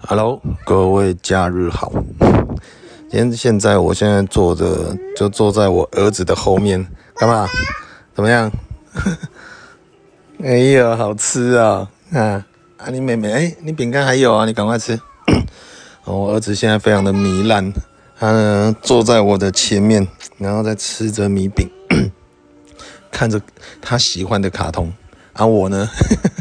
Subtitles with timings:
[0.00, 1.92] Hello，各位假日好。
[3.10, 6.86] 今天现在我现在坐着，就坐在我儿子的后面，
[7.16, 7.48] 干嘛？
[8.14, 8.50] 怎么样？
[10.42, 11.90] 哎呀，好吃啊！
[12.12, 14.46] 啊，啊你妹妹，哎，你饼干还有啊？
[14.46, 14.98] 你赶快吃。
[16.04, 17.72] 我儿子现在非常的糜烂，
[18.18, 20.06] 他呢坐在我的前面，
[20.38, 21.68] 然后在吃着米饼，
[23.10, 23.40] 看着
[23.82, 24.92] 他喜欢的卡通，
[25.34, 25.88] 而、我呢，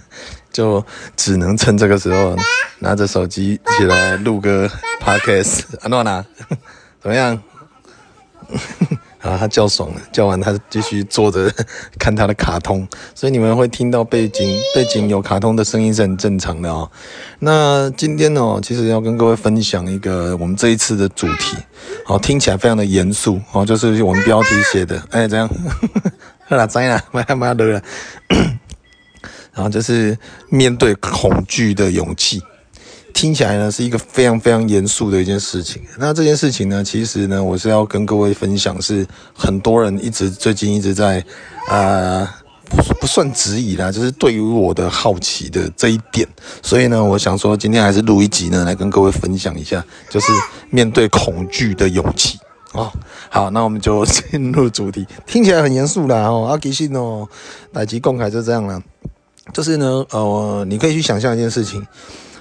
[0.53, 0.85] 就
[1.17, 2.35] 只能趁这个时候。
[2.79, 4.69] 拿着手机一起来录个
[5.01, 6.23] podcast，阿诺娜，
[7.01, 7.41] 怎么样？
[9.19, 11.51] 啊，他叫爽了，叫完他继续坐着
[11.99, 16.89] 看他的卡通，所以你们会听到背景背景有卡通的声音是很正常的哦。
[17.39, 21.57] 那今天哦，其实要跟各位分享一个我们这一次的主题，
[22.05, 25.49] 好，听起来非常的严肃哦，就是我们标题写的，哎，怎样？
[26.47, 27.81] 好啦，知啦，不要不要乐了。
[29.51, 30.17] 然后就是
[30.49, 32.41] 面对恐惧的勇气。
[33.17, 35.81] 听起来呢是一个非常非常严肃的一件事情。
[35.97, 41.25] 那这件事情呢，其实呢，我是要跟各位分享，是很多人一直最近一直在
[41.67, 42.29] 呃
[42.69, 46.27] 不不算质疑啦，就是对于我的好奇的这一点。
[46.61, 50.27] 所以呢，我想说今天还是录一集呢，来跟各位分享一下，就是
[50.69, 52.37] 面对恐惧的勇气
[52.73, 52.91] 哦。
[53.31, 55.07] 好，那我们就进入主题。
[55.25, 57.27] 听起来很严肃啦哦，阿吉信哦，
[57.71, 58.79] 乃吉公开就这样了。
[59.51, 61.83] 就是呢，呃，你可以去想象一件事情。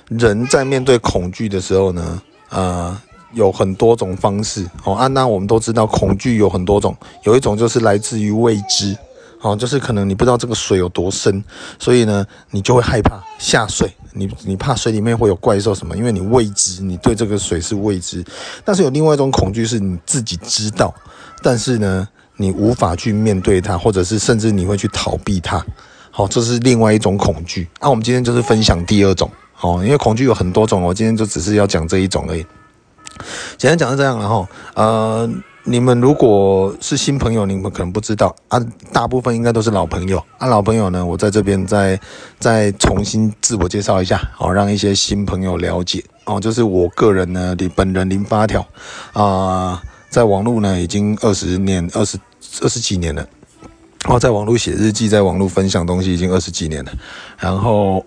[0.08, 2.96] 人在面对恐惧的时候呢，呃，
[3.32, 4.94] 有很多种方式哦。
[4.94, 8.96] 啊，那我们都知道，恐惧有很多种，有一种就是来自于未知，
[9.40, 11.42] 哦，就是可能你不知道这个水有多深，
[11.78, 13.92] 所以呢，你就会害怕下水。
[14.12, 15.94] 你你怕水里面会有怪兽什么？
[15.94, 18.24] 因为你未知，你对这个水是未知。
[18.64, 20.94] 但是有另外一种恐惧是你自己知道，
[21.42, 25.62] 但是呢，你无法去面对它，或者是甚至你会去逃避它。
[26.10, 27.68] 好，这是另外一种恐惧。
[27.78, 29.30] 那、我们今天就是分享第二种。
[29.60, 32.44] 哦，因为恐惧有很多种，我今天就只是要讲这一种而已。
[33.56, 35.26] 简单讲是这样，然后呃，
[35.64, 38.60] 你们如果是新朋友，你们可能不知道啊，
[38.92, 40.47] 大部分应该都是老朋友啊。
[40.47, 41.98] 老朋友呢，我在这边再
[42.38, 46.38] 再重新自我介绍一下，好，让一些新朋友了解哦。
[46.38, 48.66] 就是我个人呢，你本人零发条
[49.14, 52.19] 啊，在网络呢已经二十年、二十
[52.60, 53.26] 二十几年了。
[54.04, 56.92] 哦，在网络写日记，在网络分享东西已经二十几年了，
[57.38, 58.04] 然后。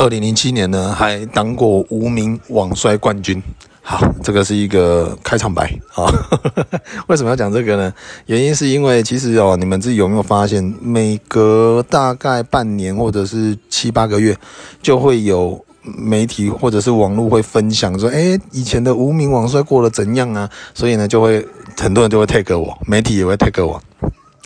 [0.00, 3.42] 二零零七年呢，还当过无名网摔冠军。
[3.82, 6.08] 好，这个是一个开场白啊。
[7.06, 7.92] 为什么要讲这个呢？
[8.24, 14.34] 原因是因为其实哦，你们自己有没有发现，每隔大概半年或者是七八个月，
[14.80, 20.48] 就会有媒体或者是网络会分享说，诶，以前的无名网摔过得怎样啊？
[20.72, 21.46] 所以呢，就会
[21.76, 23.78] 很多人就会 tag 我，媒体也会 tag 我。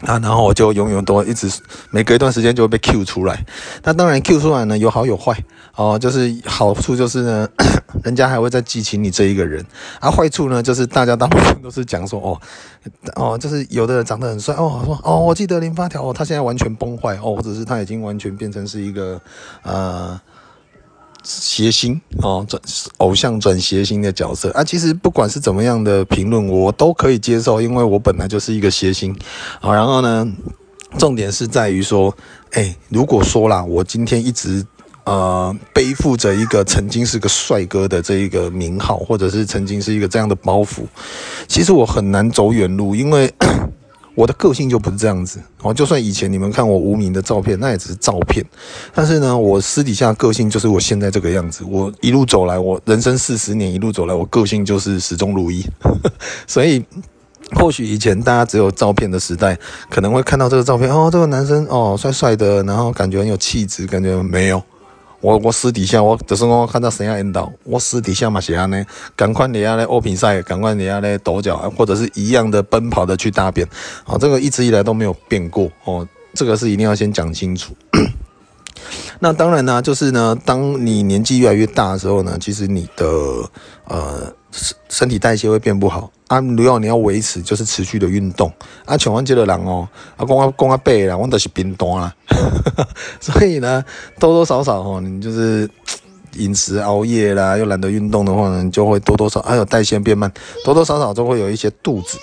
[0.06, 1.50] 啊，然后我就永远都一直
[1.90, 3.44] 每隔一段时间就会被 Q 出来。
[3.82, 5.36] 那当然 Q 出来呢，有好有坏
[5.76, 5.98] 哦。
[5.98, 7.48] 就是好处就是呢，
[8.04, 9.64] 人家还会再记起你这一个人。
[10.00, 12.40] 啊、坏处呢，就是大家大部分都是讲说哦
[13.16, 19.20] 哦，就是有的人长得很帅哦，说哦，我记得零发条哦，他现在完全崩坏哦，或者是他已经完全变成是一个
[19.62, 20.20] 呃。
[21.24, 22.60] 谐星哦，转
[22.98, 29.16] 偶像转谐星的角色啊，其实不管是怎么样的评论，我都可以接受，因为我本来就是一个谐星
[29.60, 29.74] 啊。
[29.74, 30.30] 然后呢，
[30.98, 32.14] 重点是在于说，
[32.52, 34.64] 哎，如果说啦，我今天一直
[35.04, 40.82] 呃背负着一个曾经是个帅哥的这一个名号，或者是曾经是一个这样的包袱，
[41.48, 43.32] 其实我很难走远路，因为。
[44.14, 48.44] 我的个性就不是这样子哦，就算以前你们看我无名的照片，那也只是照片。
[48.94, 51.64] 但是呢，我私底下个性就是我现在这个样子。
[51.68, 55.64] 我一路走来，我人生四十年一路走来，我个性就是始终如一。
[56.46, 56.84] 所以，
[57.56, 59.58] 或许以前大家只有照片的时代，
[59.90, 64.62] 可能会看到这个照片哦，这个男生哦，帅帅的，然后感觉很有气质，感觉没有。
[65.24, 68.84] 我我私底下我就是我看到谁样引导，我私底下嘛是安尼，
[69.16, 73.66] 赶快你要来欧平赛，赶快你要来抖脚，或者是一样的奔跑的去大便，
[74.04, 77.74] 好，这个一直以来都没有变过哦，这个是一定要先讲清楚。
[79.18, 83.06] 那当然呢，就是呢，当你年纪越来越大的时候呢，其实你的
[83.86, 86.38] 呃身身体代谢会变不好啊。
[86.40, 88.52] 如果你要维持，就是持续的运动
[88.84, 88.94] 啊。
[88.98, 92.14] 像我这个人哦，啊，讲啊讲啊白啦，我都是冰冻啦。
[93.20, 93.84] 所以呢，
[94.18, 95.68] 多多少少哦，你就是
[96.34, 100.32] 饮食熬夜啦，又懒得运动的话呢，就会多多少还有代谢变慢，
[100.64, 102.18] 多多少少都会有一些肚子。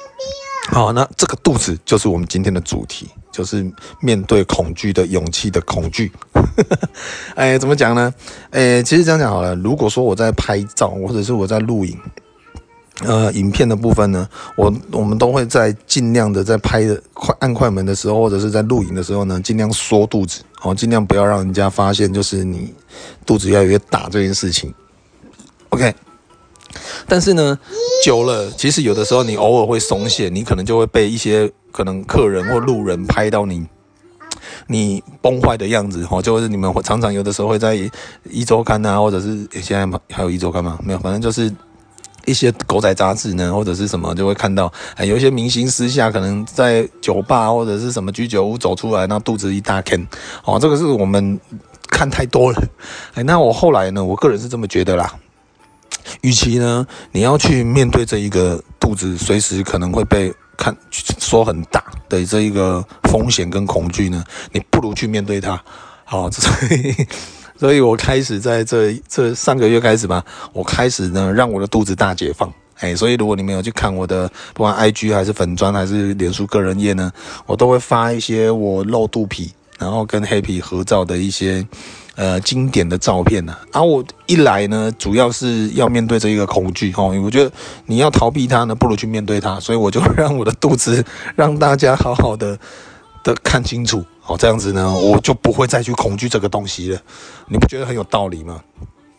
[0.69, 3.69] 好，那这个肚子就是我们今天的主题，就是
[3.99, 6.11] 面对恐惧的勇气的恐惧。
[7.35, 8.13] 哎，怎么讲呢？
[8.51, 9.55] 哎，其实这样讲好了。
[9.55, 11.97] 如果说我在拍照，或者是我在录影，
[13.03, 22.71] 呃，影片的部分呢，我我们都会在尽量的在拍的快按快门的时候，或者是在录影的时候呢，尽量缩肚子，哦，尽量不要让人家发现就是你
[23.25, 24.71] 肚子越来越大这件事情。
[25.69, 25.95] OK，
[27.07, 27.57] 但是呢，
[28.05, 33.65] 久了，其实有的时候你偶尔会松懈，你可能就会被一些可能客人或路人拍到你
[34.67, 37.75] 你崩坏的样子，哦，就是你们常常有的时候会在
[38.29, 40.77] 一周刊啊，或者是现在还有一周刊吗？
[40.83, 41.51] 没有，反正就是。
[42.25, 50.07] 一些狗仔杂志呢，或者是什么，就会看到，哎，有一些明星私下可能在酒吧或者是什么居酒屋走出来，那肚子一大坑，
[50.43, 51.39] 哦，这个是我们
[51.89, 52.63] 看太多了，
[53.15, 55.13] 哎，那我后来呢，我个人是这么觉得啦，
[56.21, 60.75] 与其呢，你要去面对这一个肚子随时可能会被看
[61.19, 65.61] 说很大的这一个风险跟恐惧呢，你不如去面对它，
[66.05, 67.07] 好，所以。
[67.61, 77.11] 所以我开始在这这上个月开始吧，我开始呢让我的肚子大解放，哎，所以如果你们有去看我的不管 IG 还是粉专还是脸书个人页呢，
[77.45, 81.63] 我都会发一些我露肚皮，然后跟黑皮合照的一些
[82.15, 83.55] 呃经典的照片呢。
[83.71, 87.51] 而、啊、我一来呢，主要是要面对这一个恐惧哦，我觉得
[87.85, 91.05] 你要逃避它呢，不如去面对它，所以我就让我的肚子
[91.35, 92.57] 让大家好好的
[93.23, 94.03] 的看清楚。
[94.31, 97.01] 哦，这样子呢，我就不会再去恐惧这个东西了。
[97.47, 98.61] 你不觉得很有道理吗？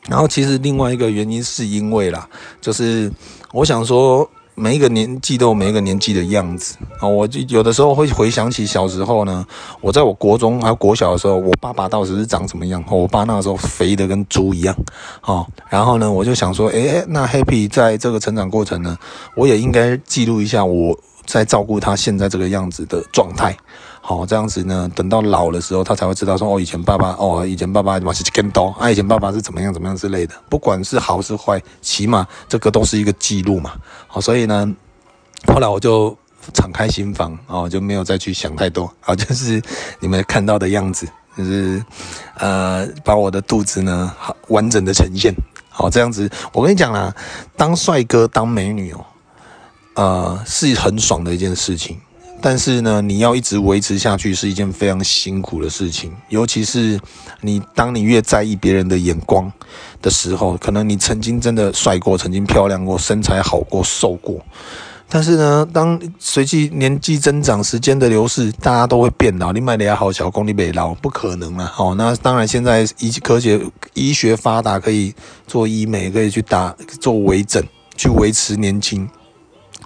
[0.09, 2.27] 然后其实另外一个原因是因为啦，
[2.61, 3.13] 就是
[3.53, 7.07] 我想说，每一个年纪都有每一个年纪的样子啊。
[7.07, 9.47] 我就有的时候会回想起小时候呢，
[9.81, 12.83] 我在我国中还有国小的时候，我爸爸到时是长什么样？
[12.91, 14.75] 我爸那个时候肥的跟猪一样
[15.23, 15.47] 哦。
[15.69, 18.99] 然后呢，我就想说，诶，那 Happy 在这个成长过程呢，
[19.37, 23.57] 我也应该记录一下我在照顾他现在这个样子的状态。
[24.05, 30.35] 好，这样子呢，等到老的时候，他才会知道说，哦，以前爸爸，哦，以前爸爸嘛是更多，啊，以前爸爸是怎么样怎么样之类的。
[30.49, 33.75] 不管是好是坏，起码这个都是一个记录嘛。
[34.09, 34.75] 好，所以呢，
[35.47, 36.15] 后来我就
[36.53, 38.93] 敞开心房，哦，就没有再去想太多。
[39.03, 39.63] 啊， 就是
[40.01, 41.07] 你们看到的样子，
[41.39, 41.81] 就是
[42.39, 45.33] 呃，把我的肚子呢，好完整的呈现。
[45.71, 47.15] 好，这样子，我跟你讲啦，
[47.57, 49.07] 当帅哥当美女哦，
[49.95, 52.01] 呃，是很爽的一件事情。
[52.43, 56.99] 但是呢，你要一直维持下去是一件非常辛苦的事情，尤其是
[57.41, 59.51] 你当你越在意别人的眼光
[60.03, 64.41] 的时候，可能你曾经真的帅过，曾经漂亮过，身材好过，瘦过。
[65.09, 69.53] 但是呢，当随即年纪增长，时间的流逝，大家都会变老。
[69.53, 71.71] 你买的也好，小功你别老，不可能了。
[71.77, 73.61] 哦，那当然，现在医科学
[73.93, 75.15] 医学发达，可以
[75.47, 77.63] 做医美，可以去打做微整，
[77.95, 79.07] 去维持年轻。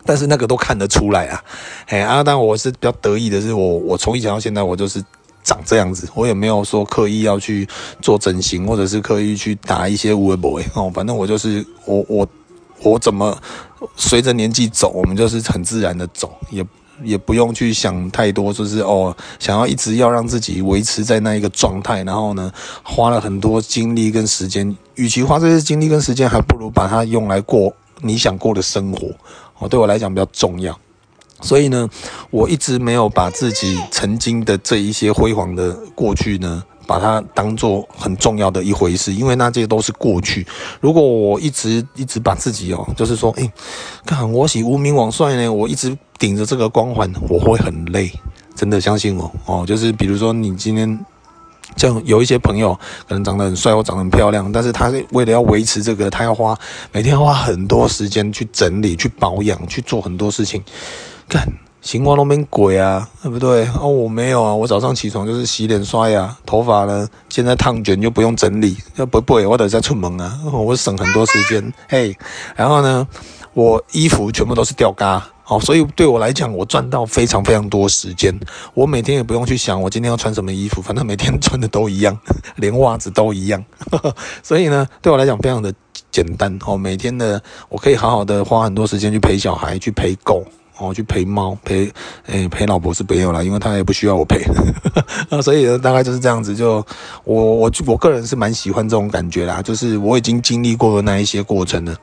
[0.07, 1.43] 但是那个都看得出来啊，
[1.89, 5.03] 哎啊，但我是比较得意的是我，我从以前到现在我就是
[5.43, 7.69] 长这样子，我也没有说刻意要去
[8.01, 12.27] 做整形，或者是刻意去打一些有的没的哦，反正我就是我我
[12.83, 13.37] 我怎么
[13.97, 16.65] 随着年纪走，我们就是很自然的走，也
[17.03, 22.51] 也不用去想太多，就是哦，想要一直要让自己维持在那一个状态，然后呢，
[22.83, 29.09] 花了很多精力跟时间，与其花这些精力跟时间，还不如把它用来过你想过的生活。
[29.59, 30.79] 哦，对我来讲比较重要，
[31.41, 31.89] 所以呢，
[32.31, 40.47] 我一直没有把自己曾经的这一些辉煌的过去呢，把它当做很重要的一回事，因为那这些都是过去。
[40.81, 43.51] 如果我一直一直把自己哦，就是说，诶，
[44.05, 48.13] 看我喜无名王帅呢，我一直顶着这个光环，我会很累，
[48.55, 49.65] 真的相信我哦。
[49.67, 51.05] 就是比如说你今天。
[51.77, 52.75] 像有一些朋友
[53.09, 56.59] 可能长得很帅或长得很漂亮，但是他为了要维持这个，他要花
[56.93, 60.63] 每天花很多时间去整理、去保养、去做很多事情。
[61.29, 61.47] 看，
[61.83, 63.69] 行光都没鬼啊，对不对？
[63.81, 71.73] 哦，我没有啊，我早上起床就是洗脸刷牙，头发呢现在烫卷就不用整理，要不不，我得再出门啊，我省很多时间。
[71.89, 72.17] 嘿，
[72.55, 73.07] 然后呢，
[73.55, 75.25] 我衣服全部都是吊嘎。
[75.49, 78.37] 好，所以对我来讲，我赚到非常非常多时间。
[78.75, 82.19] 我每天也不用去想我今天要穿什么衣服，反正每天穿的都一样，
[82.59, 83.65] 连袜子都一样。
[84.43, 85.73] 所以呢，对我来讲非常的
[86.11, 86.59] 简单。
[86.67, 90.45] 哦，每天的我可以好好的花很多时间去陪小孩，去陪狗，
[90.79, 91.93] 哦，去陪猫，陪
[92.27, 94.43] 诶陪老婆是没有啦，因为她也不需要我陪。
[95.31, 96.57] 啊，所以，大概就是这样子。
[96.57, 96.85] 就
[97.23, 101.95] 我我我个人是蛮喜欢这种感觉啦，就是我已经经历过的那一些过程了。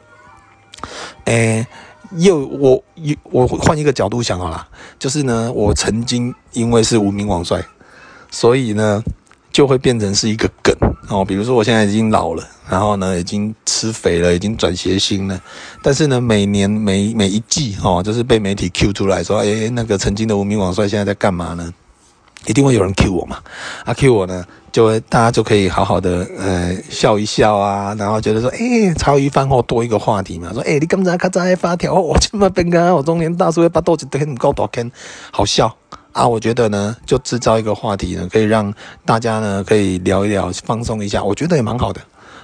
[1.25, 1.67] 诶。
[2.17, 4.67] 又我又我换一个角度想好了，
[4.99, 7.63] 就是呢，我曾经因为是无名网帅，
[8.29, 9.03] 所以呢
[9.51, 10.75] 就会变成是一个梗
[11.09, 11.23] 哦。
[11.25, 15.41] 比如说我现在已经老了，然后呢已经吃肥了，已经转邪心了，
[15.81, 21.73] 但是呢每年每每一季哦，就是被媒体 Q 出来说，哎，那个曾经的无名网帅现在在干嘛呢？
[22.45, 23.37] 一定会有人 Q 我嘛，
[23.85, 34.91] 啊 Q 我呢，就会大家就可以好好的呃笑一笑啊，然后觉得说，哎、欸，茶余饭后多一个话题嘛，说，哎、欸，你刚才刚才发条，我这么笨啊，我中年大叔会把豆子很高大看，
[35.31, 35.75] 好笑。
[36.11, 38.71] 啊，我觉得呢，就制造一个话题呢，可以让
[39.03, 41.99] 大家呢可以聊一聊，放松一下，我觉得也蛮好的。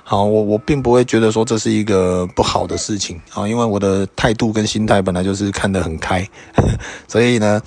[0.10, 6.28] 好，我我并不会觉得说这是一个不好的事情啊，因为我的态度跟心态本来就是看得很开，
[7.08, 7.62] 所以呢，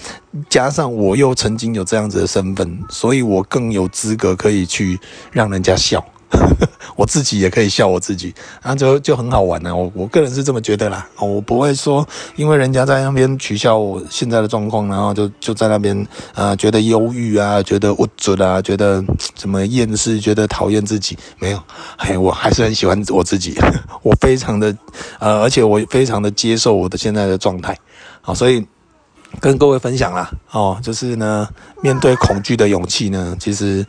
[0.49, 4.99] 加上我又曾经有这样子的身份，所以我更有资格可以去
[5.31, 6.05] 让人家笑。
[6.97, 11.07] 我自己也可以笑我自己，啊，就就很好玩呢、我我个人是这么觉得啦。
[11.19, 19.03] 我不会说，因为人家在那边取笑我现在的状况，然后就就在那边呃觉得忧郁啊，觉得无助啊，觉得
[19.35, 21.17] 怎么厌世，觉得讨厌自己。
[21.39, 21.63] 没有，
[21.99, 23.59] 嘿，我还是很喜欢我自己。
[24.03, 24.77] 我非常的
[25.19, 27.77] 呃，而且我非常的接受我的现在的状态。
[28.21, 28.67] 好，所以
[29.41, 30.31] 跟各位分享啦。
[30.51, 31.49] 哦，就是呢，
[31.81, 33.85] 面对恐惧的勇气呢，其实。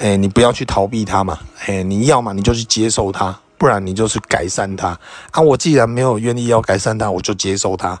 [0.00, 4.98] 哎、你不要去逃避它嘛，哎、你要嘛你就去接受它，不然你就去改善它。
[5.30, 8.00] 啊，我既然没有愿意要改善它，我就接受它。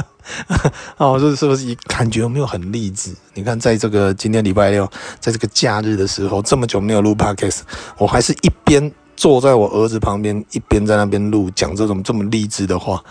[0.96, 3.14] 哦，这是不是感觉有没有很励志？
[3.34, 7.60] 你看，在这个今天礼拜六，在这个假日的时候，这么久没有录 podcast，
[7.98, 13.04] 我还是一边坐在我儿子旁边，一边在那边录，讲这种这么励志的话，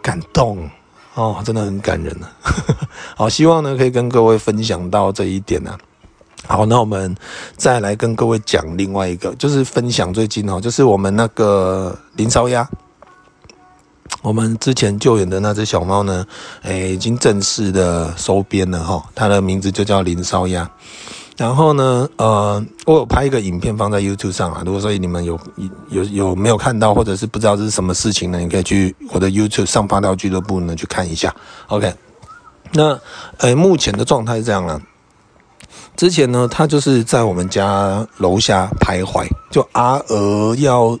[0.00, 0.70] 感动
[1.14, 2.30] 哦，真的很感人啊。
[3.18, 5.78] 好，希望呢可以跟各位分享到这一点呢、啊。
[6.46, 7.14] 好，那我们
[7.56, 12.66] 再来跟各位讲另外一个，就是分享最近哦，就是我们那个林烧鸭，
[14.22, 16.24] 我们之前救援的那只小猫呢，
[16.62, 20.70] 诶，已经正式的收编了哈，它的名字就叫林烧鸭。
[21.36, 25.38] 然后呢，呃，我有拍一个影片放在 YouTube 上啊，如果说你们有
[25.90, 31.34] 有有没有看到，或者是不知道这是什么事情呢，你可以去我的 YouTube 上发条俱乐部呢去看一下。
[31.68, 31.94] OK，
[32.72, 32.98] 那
[33.36, 34.80] 呃，目前的状态是这样了。
[35.98, 39.26] 之前呢，他就是在我们家楼下徘徊。
[39.50, 40.96] 就阿娥要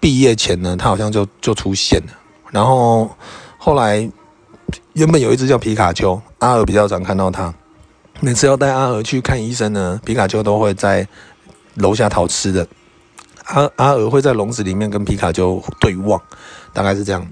[0.00, 2.12] 毕业前呢，他好像就就出现了。
[2.50, 3.10] 然后
[3.58, 4.10] 后来
[4.94, 7.52] 原本有一只叫皮卡丘，阿娥比较常看到它。
[8.20, 11.06] 每次要带阿娥去看医生呢，皮卡丘都会在
[11.74, 12.66] 楼下讨吃的。
[13.48, 16.18] 阿阿娥会在笼子里面跟皮卡丘对望，
[16.72, 17.22] 大概是这样。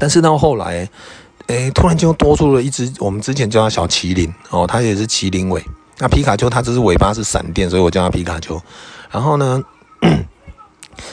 [0.00, 0.90] 但是到后来，
[1.46, 5.64] 诶，突然间多出了一只，我们之前叫它小麒麟哦，它也是麒麟尾。
[6.04, 8.60] 那皮卡丘它只是尾巴是闪电，所以我叫它皮卡丘。
[9.10, 9.64] 然后呢，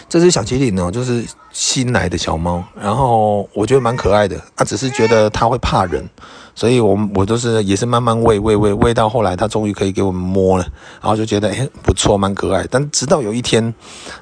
[0.09, 4.37] 这只小麒麟呢，就是新来的小猫，然后我觉得蛮可爱的。
[4.53, 6.05] 它只是觉得它会怕人，
[6.53, 10.65] 所以我我就是也是慢慢喂喂喂喂到后来，它终于可以给我们摸了，
[10.99, 12.67] 然后就觉得哎不错，蛮可爱。
[12.69, 13.73] 但直到有一天，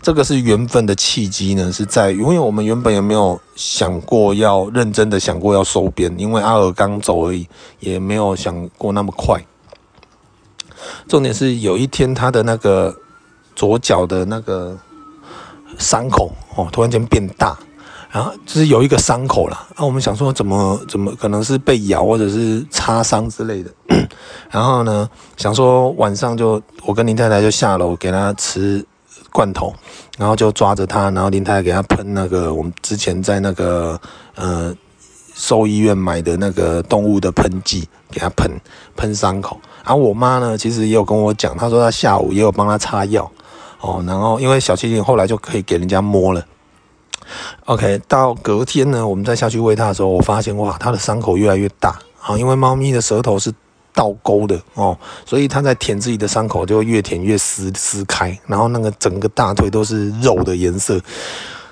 [0.04, 7.48] 这个是缘分的契机呢，是在因为我们原本也没有想过要认真的想过要收编，因为阿尔刚走而已，
[7.80, 9.44] 也没有想过那么快。
[11.08, 12.96] 重点是有一天他的那个
[13.56, 14.78] 左脚的那个
[15.78, 17.58] 伤口哦，突然间变大，
[18.10, 19.68] 然后就是有一个伤口了。
[19.76, 23.72] 那、啊、我们想说怎么怎么可能是被咬或者是擦伤之类的。
[24.50, 28.84] 然后呢，想说晚上就我跟林太太就下楼给他吃
[29.32, 29.74] 罐头，
[30.18, 34.00] 然后就抓着他，然后林太太给他喷那个我们之前在那个
[34.36, 34.76] 呃
[35.40, 38.52] 兽医院买的那个动物的喷剂，给它喷
[38.98, 39.58] 喷伤口。
[39.86, 43.32] 然后我妈呢，其实也有跟我讲，她说她下午也有帮她擦药，
[43.80, 46.46] 哦，然后因为小麒麟后来就可以给人家摸了。
[47.68, 53.50] OK，到隔天呢，我们再下去喂它的时候，我发现哇，它的伤口越来越大啊，因为猫咪的舌头是
[53.94, 61.00] 倒钩的哦，所以它在舔自己的伤口就会越舔越撕撕开，然后那个整个大腿都是肉的颜色，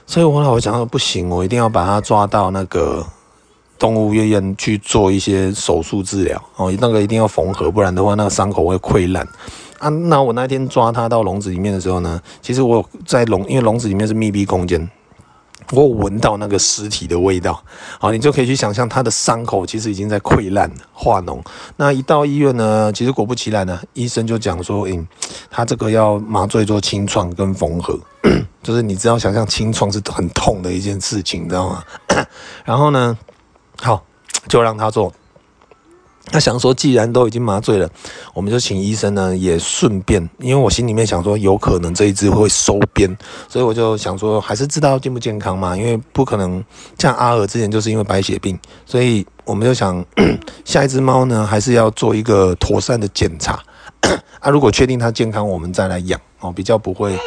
[0.06, 3.06] 所以我后来我想说不行，我一定要把它抓到那个。
[3.80, 9.28] 动物医院去做一些手术治疗哦，那个一定要缝合，不然的话那个伤口会溃烂
[9.80, 9.90] 啊。
[9.90, 14.90] 那我那天抓它到笼子里面的时候呢，其实我在笼，因为笼子里面是密闭空间，
[15.72, 17.62] 我闻到那个尸体的味道，
[18.00, 21.40] 好，你就可以去想象它的伤口其实已经在溃烂化脓。
[21.76, 25.08] 那一到医院呢，其实果不其然呢，医生就讲说，嗯，
[25.52, 28.00] 他这个要麻醉做清创跟缝合，
[28.64, 31.84] 就是你只要想象清创是很痛的一件事情，你知道吗？
[32.66, 33.18] 然后呢？
[33.82, 34.04] 好，
[34.48, 35.14] 就让他做。
[36.30, 37.90] 他想说，既然都已经麻醉了，
[38.34, 43.18] 我们就请医生呢，也顺便，因为我心里面想说，有可能这一只会收编，
[43.48, 46.62] 所以我就想说，还是知道健不健康嘛，因为不可能
[47.00, 50.04] 像阿尔之前就是因为白血病，所以我们就想，
[50.66, 53.64] 下一只猫呢，还是要做一个妥善的检查。
[54.42, 57.18] 啊，如果确定它健康，我们再来养哦，比较不会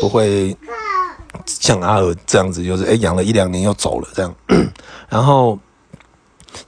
[0.00, 0.56] 不会
[1.44, 4.32] 像阿尔这样子，就是诶养了一两年又走了这样，
[5.08, 5.58] 然后。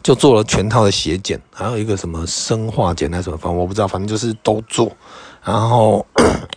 [0.02, 4.90] 就做了全套的血检，还有一个什么生化检还是什么，反正我不知道，反正就是都做，
[5.42, 6.04] 然后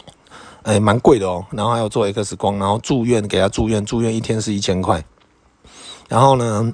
[0.64, 5.04] 哎蛮贵的哦，然后还有做 X 光，然后住院给他住院，住院一天是一千块，
[6.08, 6.74] 然后呢，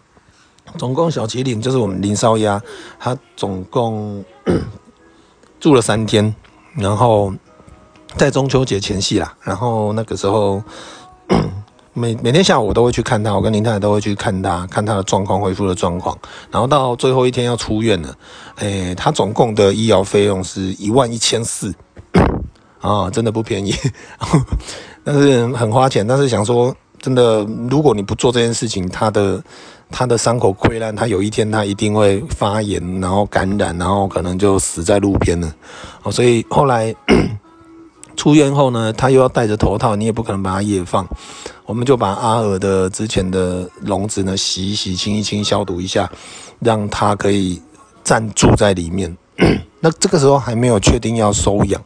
[0.77, 2.61] 总共小麒麟就是我们林烧鸭，
[2.99, 4.23] 他总共
[5.59, 6.35] 住了三天，
[6.75, 7.33] 然后
[8.17, 10.63] 在中秋节前夕啦，然后那个时候。
[11.97, 16.15] 每每天下午我都会去看他，我跟林太太都会去看他，看他的状况，恢复的状况。
[16.51, 18.13] 然后到最后一天要出院了，
[18.57, 21.73] 诶，他总共的医疗费用是一万一千四，
[22.81, 23.73] 啊，真的不便宜，
[25.05, 26.05] 但是很花钱。
[26.05, 29.41] 但是想说，真的，如果你不做这件事情，他的
[29.89, 35.49] 他的伤口溃烂，他有一天他一定会发炎，然后感染，然后可能就死在路边了。
[36.03, 36.93] 哦，所以后来。
[38.15, 41.07] 出院后呢，他又要戴着头套，你也不可能把它夜放，
[41.65, 46.09] 我们就把阿尔的之前的笼子呢洗一洗、清一清、消毒一下，
[46.59, 47.61] 让它可以
[48.03, 49.15] 暂住在里面。
[49.81, 51.81] 那这个时候还没有确定要收养，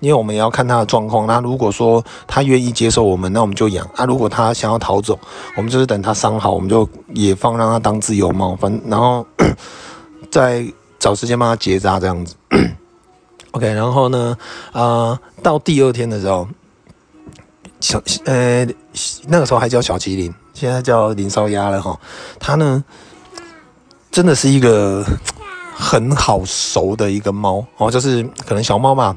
[0.00, 1.26] 因为我们也要看他的状况。
[1.26, 5.18] 那如果说他愿意接受我们，那我们就养；啊，如果他想要逃走，
[5.56, 9.26] 我们就是等他伤好，我们就野放，让他当自由猫，反然后
[10.30, 10.64] 再
[10.98, 12.34] 找时间帮他结扎这样子。
[13.52, 14.36] OK，然后呢，
[14.72, 16.48] 啊、到第二天的时候，
[17.80, 18.66] 小呃
[19.26, 21.98] 那个时候还叫小麒麟，现在叫林烧鸭了哈。
[22.40, 22.82] 它呢，
[24.10, 25.04] 真的是一个
[25.74, 29.14] 很好熟的一个猫哦，就是可能小猫嘛。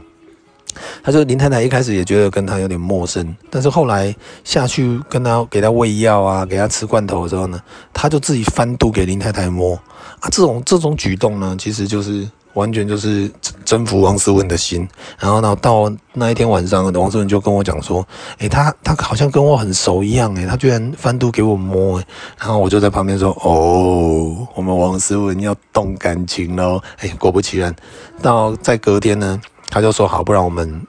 [1.01, 4.13] 他说林太太一开始也觉得跟他有点陌生，但是后来
[4.43, 7.57] 下去跟他给他喂药啊，给他吃罐头的时候呢，
[7.93, 9.75] 他就自己翻肚给林太太摸
[10.19, 10.27] 啊。
[10.29, 12.29] 这种这种举动呢，其实就是。
[12.55, 13.29] 完全就是
[13.63, 14.87] 征服王思文的心，
[15.19, 18.05] 然后呢，到那一天晚上，王思文就跟我讲说
[18.39, 22.05] ：“诶，他他好像跟我很熟一样，诶，他居然翻肚给我摸，诶，
[22.39, 26.81] 然后我就在旁边说：哦，我们王思文要动感情喽！
[27.01, 27.75] 诶，果不其然，
[28.21, 30.81] 到在隔天呢，他就说好，不然我们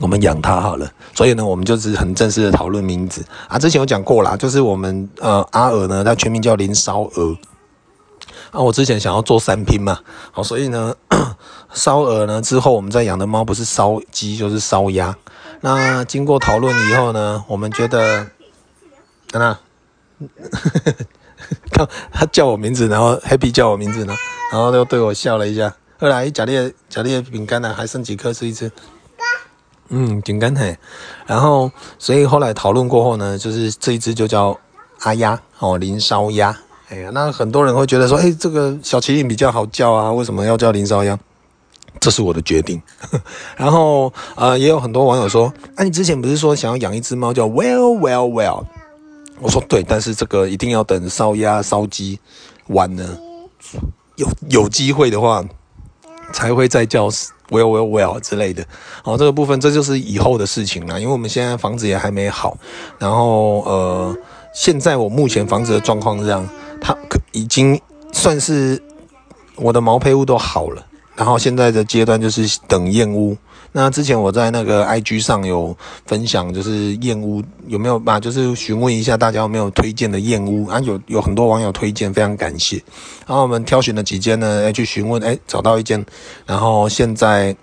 [0.00, 0.90] 我们养他好了。
[1.14, 7.36] 所以呢，我们就是很正式的讨论名字啊，之前有讲过啦，就是我们呃阿尔呢，他全名叫林烧鹅。”
[8.50, 10.00] 啊，我之前想要做三拼嘛，
[10.32, 10.94] 好，所以呢，
[11.72, 15.16] 烧鹅呢之后，我们在养的猫不是烧鸡就是烧鸭。
[15.60, 18.26] 那经过讨论以后呢，我们觉得，
[19.30, 19.56] 等等，
[21.70, 24.14] 他他叫我名字，然后 Happy 叫我名字呢，
[24.52, 25.74] 然后又对我笑了一下。
[26.00, 28.70] 后来假列假列饼干呢，还剩几颗吃一吃。
[29.88, 30.78] 嗯，饼干嘿。
[31.26, 34.58] 然后，所以后来讨论过后呢，就是这一只就叫
[35.00, 36.56] 阿鸭哦，林烧鸭。
[36.90, 41.18] 哎呀，那很多人会觉得说，哎，这个小麒麟比较好叫啊，为什么要叫林烧鸭？
[42.00, 42.80] 这是我的决定。
[43.56, 48.64] 然后，呃，也有很多网友说，啊，你之前不是说想要养一只猫叫 Well Well Well？
[49.40, 52.18] 我说对，但是这个一定要等烧鸭、烧鸡
[52.68, 53.04] 完了，
[54.16, 55.44] 有有机会的话，
[56.32, 57.10] 才会再叫
[57.50, 58.64] Well Well Well 之类的。
[59.02, 62.56] 好，这个部分这就是以后的事情了，因为我们现在房子也还没好。
[62.98, 64.16] 然后，呃，
[64.54, 66.48] 现在我目前房子的状况是这样。
[66.80, 67.80] 它可已经
[68.12, 68.80] 算是
[69.56, 70.84] 我的毛坯屋都好了，
[71.16, 73.36] 然后现在的阶段就是等燕屋。
[73.70, 78.18] 那之前我在那个 IG 上有分享，就是燕屋有没有吧？
[78.18, 80.80] 就是询问一下大家有没有推荐的燕屋啊？
[80.80, 82.82] 有有很多网友推荐，非常感谢。
[83.26, 86.04] 然后我们挑选了几间呢，哎去询问，哎，找到一间，
[86.46, 87.54] 然后现在。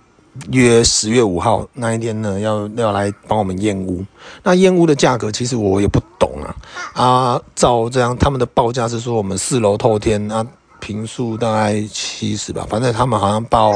[0.52, 4.06] 约十月五号那一天呢，要要来帮我们验屋。
[4.43, 6.56] 那验屋的价格其实我也不懂啊。
[6.93, 10.45] 啊，照这样他们的报价是说我们四楼透天，啊，
[10.80, 13.71] 平数大概七十吧，反正他们好像报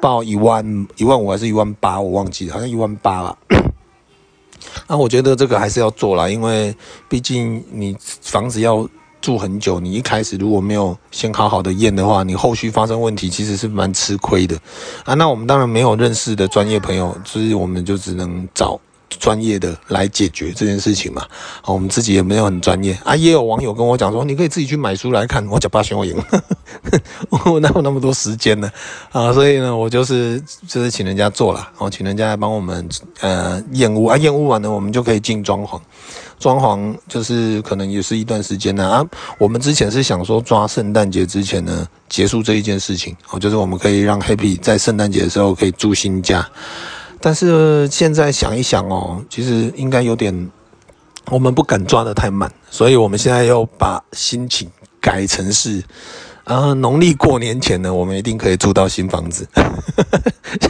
[0.00, 3.38] 报一万一万五还是一万八，我忘记了，好像一万八吧。
[4.86, 6.74] 那 我觉得这个还是要做啦，因为
[7.08, 8.88] 毕竟你房子要。
[9.20, 14.56] 住很久，你一开始如果没有先好好的验的话，你后续发生问题其实是蛮吃亏的
[15.04, 15.14] 啊。
[15.14, 21.26] 那我们当然没有认识的专业朋友，所以我们就只能找专业的来解决这件事情嘛。
[21.62, 23.16] 好，我们自己也没有很专业啊。
[23.16, 25.44] 也有网友跟我讲说，你可以自己去买书来看。
[25.48, 26.16] 我讲八选我赢，
[27.46, 28.70] 我哪有那么多时间呢？
[29.10, 32.88] 啊，所以呢，我就是就是请人家做了，然后请人家来帮我们
[33.20, 35.80] 呃验屋啊，验屋完了我们就可以进装潢。
[36.38, 39.04] 装潢就是可能也是一段时间呢啊，
[39.38, 46.48] 我们之前是想说抓圣诞节之前呢结束这一件事情哦，就是我们可以让 Happy 在圣诞节的时候可以住新家，
[47.20, 50.50] 但是现在想一想哦，其实应该有点，
[51.30, 54.70] 我们不敢抓得太满，所以我们现在要把心情
[55.00, 55.82] 改成是。
[56.48, 59.46] 啊，农历过年前呢，我们一定可以住到新房子。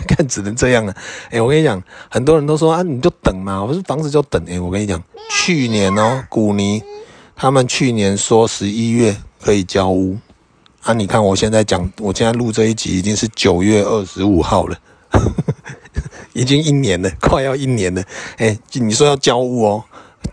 [0.09, 0.93] 看，只能这样了。
[1.31, 4.45] 哎、我跟你讲，很多人都说啊，你就等嘛，我说房子就等。
[4.49, 6.83] 哎、我跟你讲，去年哦，古尼
[7.37, 10.19] 他们去年说十一月可以交屋，
[10.83, 14.77] 啊，你看我现在讲，我现在录这一集已经是九月二十五号了，
[16.35, 18.03] 已经一年了，快要一年了。
[18.39, 19.85] 哎，你说要交屋哦，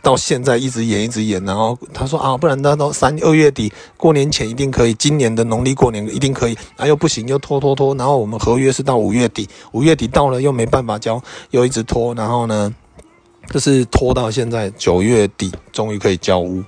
[0.02, 11.21] 到现在一直演一直演，然后他说啊，不然他到三二月底过年前一定可以，今年的农历过年一定可以，啊又不行，又拖拖拖，然后我们合约是到五月底，五月底到了又没办法交，
[11.52, 12.74] 又一直拖，然后呢，
[13.50, 16.63] 就是拖到现在九月底，终于可以交屋。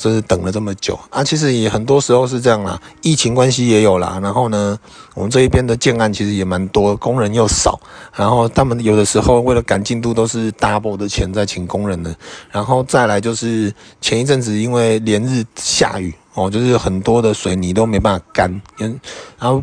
[0.00, 4.18] 就是等了这么久啊，其实也很多时候是这样啦，疫情关系也有啦。
[4.22, 4.78] 然后呢，
[5.14, 7.78] 我们这一边的建案其实也蛮多，工人又少。
[8.16, 12.14] 然后他们有的时候为了赶进度，都是 double 的钱在请工人呢。
[12.50, 19.62] 然后再来就是前一阵子因为连日下雨哦，就是很多的水泥都没办法干，然后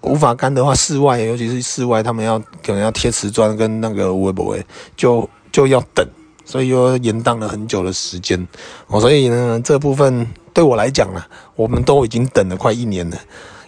[0.00, 6.04] 无法干的话，室外尤其是室外，他们要可能要贴瓷砖跟那个围不围，就就要等。
[6.46, 8.46] 所以又延宕了很久的时间，
[8.86, 11.22] 哦，所以呢，这部分对我来讲呢，
[11.56, 13.18] 我们都已经等了快一年了，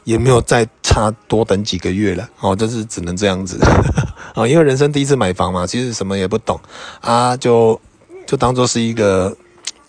[0.04, 3.58] 也没有再差多等几个月了，哦，就是只能这样子，
[4.34, 6.58] 哦，因为人生第一次买房嘛，其实什么也不懂。
[7.00, 7.78] 啊，就
[8.24, 9.36] 就当做是一个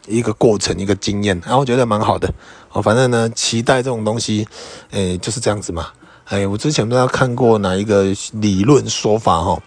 [0.08, 2.34] 一个过程，一个经验，然后我觉得蛮好的，
[2.72, 4.48] 哦，反正呢，期待这种东西，
[4.90, 5.90] 诶，就是这样子嘛，
[6.26, 9.62] 哎，我之前不知道看过哪一个理论说法，哈。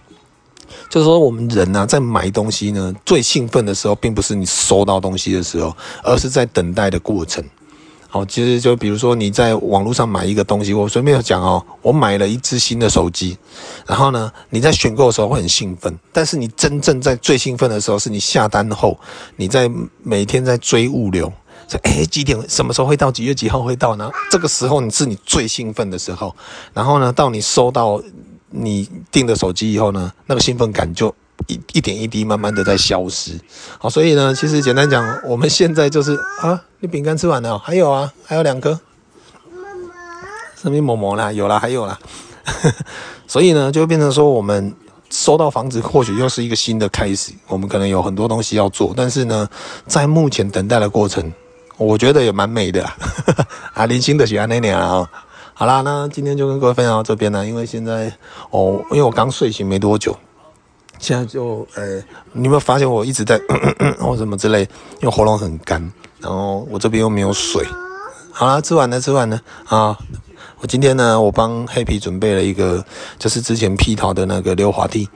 [0.88, 7.42] 就是说，我们人呢，在买东西呢，最兴奋的时候，并不是你收到东西的时候，而是在等待的过程。
[8.08, 13.38] 好，其实就比如说你在网络上买一个东西，我随便讲哦，我买了一只新的手机，
[13.86, 19.00] 然后呢，你在选购的时候会很兴奋，但是你真正在最兴奋的时候，是你下单后，
[19.36, 19.70] 你在
[20.02, 21.32] 每天在追物流，
[21.66, 24.10] 说哎几点什么时候会到，几月几号会到呢？
[24.30, 26.36] 这个时候你是你最兴奋的时候，
[26.74, 27.98] 然后呢，到你收到。
[28.52, 31.12] 你订了手机以后呢，那个兴奋感就
[31.48, 33.32] 一一点一滴慢慢的在消失。
[33.78, 38.78] 好，所以呢，其实简单讲，我们现在就是啊，你饼干吃完了，还有啊，还有两颗。
[39.50, 39.94] 妈妈，
[40.60, 41.32] 什么某某啦？
[41.32, 41.98] 有啦，还有啦。
[43.26, 44.74] 所以呢，就变成说，我们
[45.10, 47.32] 收到房子或许又是一个新的开始。
[47.48, 49.48] 我们可能有很多东西要做，但是呢，
[49.86, 51.32] 在目前等待的过程，
[51.78, 52.84] 我觉得也蛮美的。
[53.72, 55.10] 啊，零星的喜欢那年啊。
[55.62, 57.46] 好啦，那今天就跟各位分享到这边了。
[57.46, 58.12] 因为现在
[58.50, 60.12] 哦，因为我刚睡醒没多久，
[60.98, 64.62] 现在就呃、你有没有发现我一直在咳咳咳或什么之类？
[65.00, 65.80] 因为喉咙很干，
[66.18, 67.64] 然后我这边又没有水。
[68.32, 69.96] 好啦，吃完了，吃完了啊。
[70.62, 72.84] 我今天呢，我帮黑皮准备了一个，
[73.18, 75.08] 就是之前劈桃的那个溜滑梯，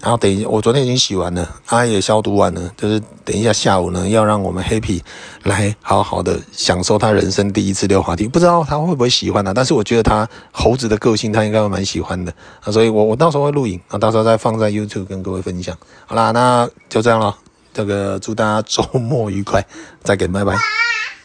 [0.00, 5.04] 然后等一下，我昨天已经洗完了，啊也消毒完了，就是等一下下午呢，要让我们黑皮
[5.42, 15.76] 来好好的享受他人生第一次溜滑梯，不知道他会不会喜欢呢、但是我觉得他猴子的个性，他应该会蛮喜欢的啊，所以我我到时候会录影啊，到时候再放在 YouTube 跟各位分享。
[16.06, 17.36] 好啦，那就这样咯，
[17.74, 19.62] 这个祝大家周末愉快，
[20.02, 20.56] 再见，拜拜。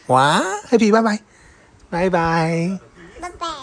[0.08, 1.18] 哇，黑皮，拜拜，
[1.88, 2.78] 拜拜，
[3.22, 3.59] 拜拜。